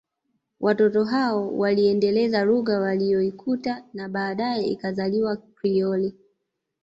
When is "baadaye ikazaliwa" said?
4.09-5.35